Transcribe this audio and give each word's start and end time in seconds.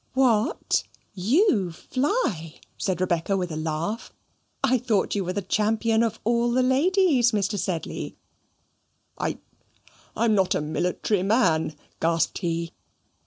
"What, 0.15 0.81
YOU 1.13 1.71
fly?" 1.71 2.59
said 2.75 2.99
Rebecca, 2.99 3.37
with 3.37 3.51
a 3.51 3.55
laugh. 3.55 4.11
"I 4.63 4.79
thought 4.79 5.13
you 5.13 5.23
were 5.23 5.33
the 5.33 5.43
champion 5.43 6.01
of 6.01 6.19
all 6.23 6.49
the 6.49 6.63
ladies, 6.63 7.33
Mr. 7.33 7.55
Sedley." 7.55 8.15
"I 9.19 9.37
I'm 10.17 10.33
not 10.33 10.55
a 10.55 10.59
military 10.61 11.21
man," 11.21 11.75
gasped 11.99 12.39
he. 12.39 12.71